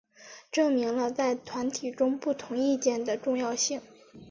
[0.51, 3.79] 证明了在团体中不同意见的重要性。